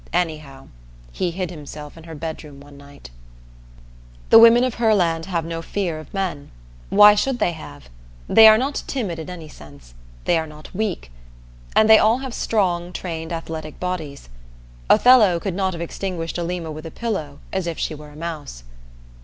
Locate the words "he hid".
1.11-1.51